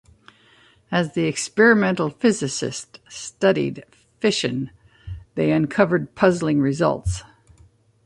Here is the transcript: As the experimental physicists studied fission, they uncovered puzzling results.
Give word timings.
As 0.89 1.13
the 1.13 1.25
experimental 1.25 2.09
physicists 2.09 2.97
studied 3.07 3.83
fission, 4.19 4.71
they 5.35 5.51
uncovered 5.51 6.15
puzzling 6.15 6.59
results. 6.59 7.21